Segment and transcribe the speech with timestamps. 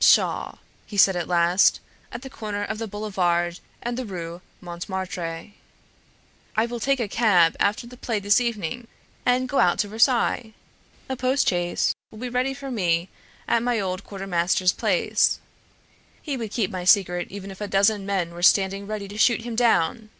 [0.00, 1.80] "Pshaw!" he said at last,
[2.12, 5.52] at the corner of the Boulevard and the Rue Montmartre,
[6.54, 8.86] "I will take a cab after the play this evening
[9.24, 10.52] and go out to Versailles.
[11.08, 13.08] A post chaise will be ready for me
[13.48, 15.38] at my old quartermaster's place.
[16.20, 19.40] He would keep my secret even if a dozen men were standing ready to shoot
[19.40, 20.10] him down.